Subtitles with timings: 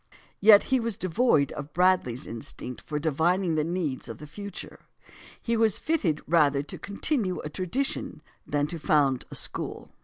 [0.39, 4.79] Yet he was devoid of Bradley's instinct for divining the needs of the future.
[5.39, 9.91] He was fitted rather to continue a tradition than to found a school.